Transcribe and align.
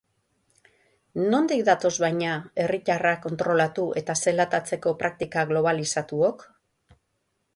Nondik 1.33 1.59
datoz 1.67 1.91
baina 2.03 2.31
herriatarrak 2.63 3.21
kontrolatu 3.27 3.85
eta 4.03 4.15
zelatatzeko 4.27 4.97
praktika 5.05 5.47
globalizatuok? 5.51 6.45